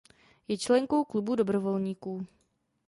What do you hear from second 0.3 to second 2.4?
Je členkou „Klubu dobrovolníků“.